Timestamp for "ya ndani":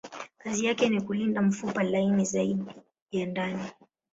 3.11-3.63